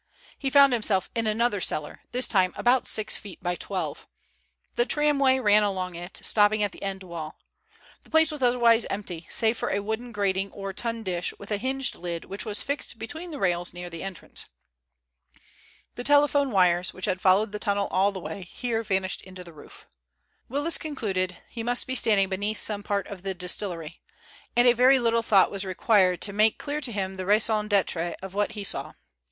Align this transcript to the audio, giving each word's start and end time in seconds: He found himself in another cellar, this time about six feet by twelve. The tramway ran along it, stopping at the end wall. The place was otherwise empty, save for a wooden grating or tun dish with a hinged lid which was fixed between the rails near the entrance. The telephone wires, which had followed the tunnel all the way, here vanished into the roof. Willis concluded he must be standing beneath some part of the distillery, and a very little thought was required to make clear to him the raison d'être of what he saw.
He 0.39 0.49
found 0.49 0.73
himself 0.73 1.11
in 1.13 1.27
another 1.27 1.61
cellar, 1.61 2.01
this 2.11 2.27
time 2.27 2.53
about 2.55 2.87
six 2.87 3.17
feet 3.17 3.37
by 3.43 3.53
twelve. 3.55 4.07
The 4.75 4.83
tramway 4.87 5.37
ran 5.37 5.61
along 5.61 5.93
it, 5.93 6.19
stopping 6.23 6.63
at 6.63 6.71
the 6.71 6.81
end 6.81 7.03
wall. 7.03 7.37
The 8.01 8.09
place 8.09 8.31
was 8.31 8.41
otherwise 8.41 8.87
empty, 8.89 9.27
save 9.29 9.59
for 9.59 9.69
a 9.69 9.79
wooden 9.79 10.11
grating 10.11 10.51
or 10.53 10.73
tun 10.73 11.03
dish 11.03 11.35
with 11.37 11.51
a 11.51 11.57
hinged 11.57 11.93
lid 11.93 12.25
which 12.25 12.45
was 12.45 12.63
fixed 12.63 12.97
between 12.97 13.29
the 13.29 13.37
rails 13.37 13.73
near 13.73 13.91
the 13.91 14.01
entrance. 14.01 14.47
The 15.93 16.03
telephone 16.03 16.49
wires, 16.49 16.95
which 16.95 17.05
had 17.05 17.21
followed 17.21 17.51
the 17.51 17.59
tunnel 17.59 17.87
all 17.91 18.11
the 18.11 18.19
way, 18.19 18.41
here 18.41 18.81
vanished 18.81 19.21
into 19.21 19.43
the 19.43 19.53
roof. 19.53 19.85
Willis 20.49 20.79
concluded 20.79 21.37
he 21.47 21.61
must 21.61 21.85
be 21.85 21.93
standing 21.93 22.27
beneath 22.27 22.57
some 22.59 22.81
part 22.81 23.05
of 23.05 23.21
the 23.21 23.35
distillery, 23.35 24.01
and 24.55 24.67
a 24.67 24.73
very 24.73 24.97
little 24.97 25.21
thought 25.21 25.51
was 25.51 25.63
required 25.63 26.21
to 26.23 26.33
make 26.33 26.57
clear 26.57 26.81
to 26.81 26.91
him 26.91 27.17
the 27.17 27.25
raison 27.27 27.67
d'être 27.67 28.15
of 28.23 28.33
what 28.33 28.53
he 28.53 28.63
saw. 28.63 28.93